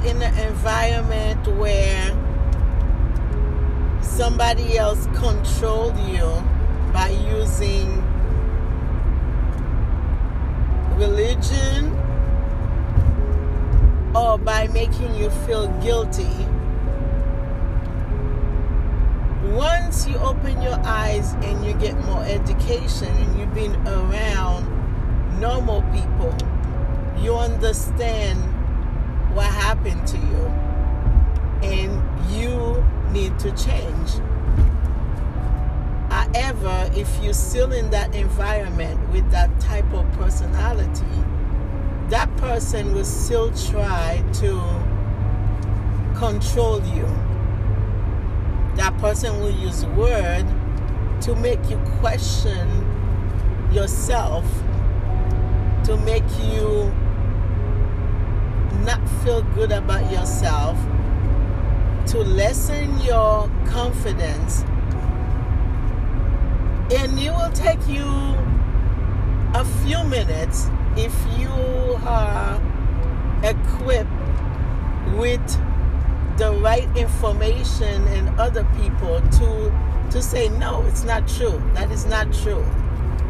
[0.00, 2.10] in an environment where
[4.02, 6.26] somebody else controlled you
[6.92, 8.02] by using
[10.96, 11.92] religion
[14.14, 16.46] or by making you feel guilty,
[19.54, 24.66] once you open your eyes and you get more education and you've been around
[25.38, 26.34] normal people,
[27.22, 28.42] you understand
[29.36, 30.46] what happened to you
[31.62, 32.82] and you
[33.12, 34.10] need to change.
[36.10, 41.04] However, if you're still in that environment with that type of personality,
[42.08, 44.52] that person will still try to
[46.16, 47.06] control you.
[48.76, 50.46] That person will use word
[51.20, 52.66] to make you question
[53.70, 54.46] yourself,
[55.84, 56.90] to make you
[58.86, 60.78] not feel good about yourself,
[62.06, 64.62] to lessen your confidence.
[66.94, 68.06] And it will take you
[69.54, 71.50] a few minutes if you
[72.06, 72.60] are
[73.42, 74.10] equipped
[75.16, 75.42] with
[76.38, 79.72] the right information and other people to
[80.10, 82.64] to say no it's not true that is not true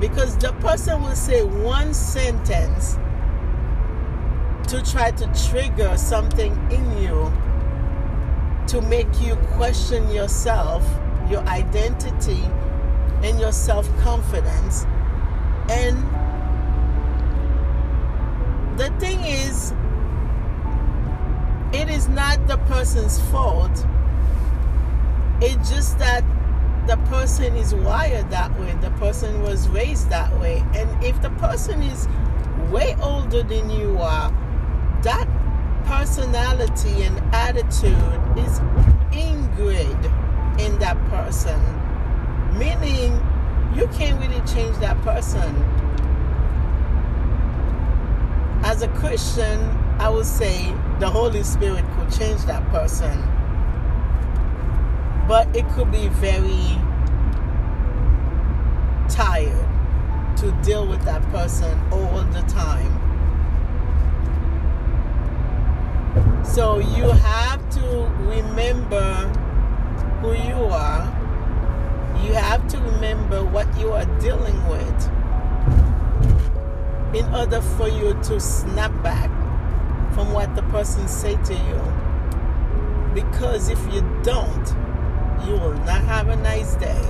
[0.00, 2.96] because the person will say one sentence
[4.68, 7.32] to try to trigger something in you
[8.68, 10.82] to make you question yourself
[11.28, 12.42] your identity
[13.22, 14.84] and your self-confidence
[15.68, 15.96] and
[18.76, 19.72] the thing is,
[21.72, 23.86] it is not the person's fault.
[25.40, 26.24] It's just that
[26.86, 28.74] the person is wired that way.
[28.80, 30.64] The person was raised that way.
[30.74, 32.08] And if the person is
[32.70, 34.32] way older than you are,
[35.02, 35.26] that
[35.84, 37.94] personality and attitude
[38.38, 38.58] is
[39.12, 40.04] ingrained
[40.60, 41.60] in that person.
[42.58, 43.12] Meaning,
[43.74, 45.54] you can't really change that person
[48.64, 49.60] as a Christian,
[49.98, 53.20] I would say the Holy Spirit could change that person.
[55.26, 56.78] But it could be very
[59.08, 59.68] tired
[60.38, 63.01] to deal with that person all the time.
[66.52, 67.80] So you have to
[68.28, 69.26] remember
[70.20, 71.00] who you are.
[72.22, 75.10] You have to remember what you are dealing with
[77.14, 79.30] in order for you to snap back
[80.12, 81.80] from what the person say to you
[83.14, 84.76] because if you don't
[85.46, 87.02] you will not have a nice day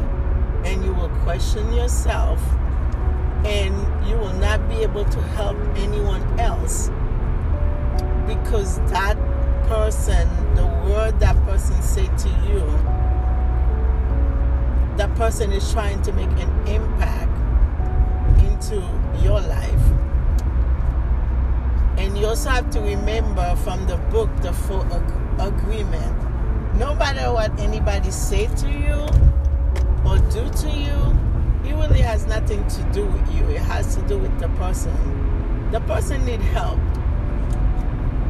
[0.64, 2.40] and you will question yourself
[3.44, 3.74] and
[4.08, 6.90] you will not be able to help anyone else
[8.52, 9.16] because that
[9.66, 12.60] person the word that person say to you
[14.98, 17.32] that person is trying to make an impact
[18.40, 18.76] into
[19.22, 19.86] your life.
[21.96, 26.14] And you also have to remember from the book, the Four ag- agreement.
[26.78, 29.00] No matter what anybody say to you
[30.04, 31.16] or do to you,
[31.64, 33.48] it really has nothing to do with you.
[33.48, 35.70] It has to do with the person.
[35.70, 36.78] The person need help.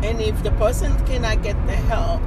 [0.02, 2.20] And if the person cannot get the help,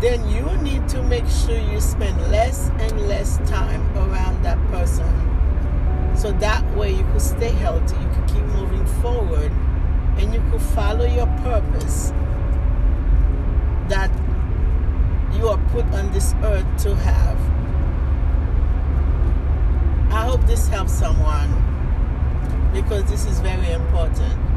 [0.00, 5.30] then you need to make sure you spend less and less time around that person
[6.16, 9.50] so that way you could stay healthy, you could keep moving forward,
[10.18, 12.12] and you could follow your purpose
[13.88, 14.10] that
[15.34, 17.38] you are put on this earth to have.
[20.12, 21.50] I hope this helps someone
[22.72, 24.49] because this is very important.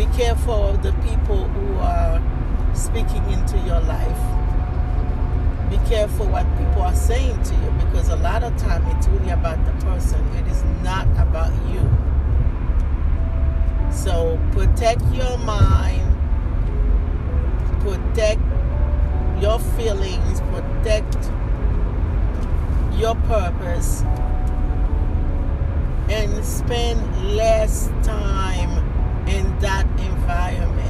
[0.00, 2.22] Be careful of the people who are
[2.72, 4.22] speaking into your life.
[5.68, 9.28] Be careful what people are saying to you because a lot of time it's really
[9.28, 10.26] about the person.
[10.36, 11.82] It is not about you.
[13.92, 16.16] So protect your mind
[17.80, 18.40] protect
[19.42, 21.14] your feelings protect
[22.98, 24.00] your purpose
[26.08, 28.89] and spend less time
[29.30, 30.80] in that environment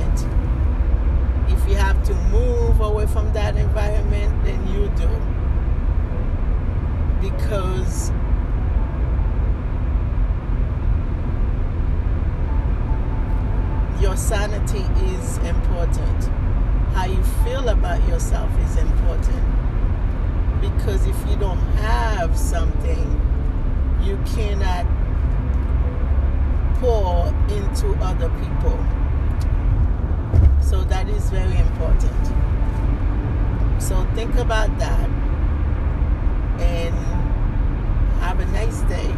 [1.53, 5.09] if you have to move away from that environment, then you do.
[7.21, 8.11] Because
[14.01, 14.85] your sanity
[15.15, 16.25] is important.
[16.95, 19.45] How you feel about yourself is important.
[20.61, 23.21] Because if you don't have something,
[24.03, 24.87] you cannot
[26.81, 28.79] pour into other people.
[30.63, 32.27] So that is very important.
[33.79, 35.09] So think about that
[36.59, 36.95] and
[38.21, 39.15] have a nice day.